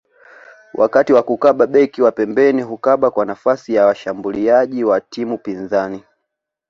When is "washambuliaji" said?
3.85-4.83